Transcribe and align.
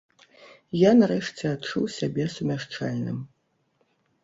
Я, 0.77 0.91
нарэшце, 1.01 1.45
адчуў 1.51 1.85
сябе 1.99 2.23
сумяшчальным. 2.39 3.23